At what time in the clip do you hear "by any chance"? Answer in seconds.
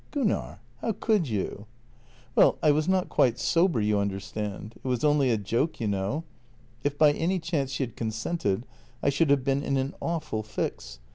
6.97-7.69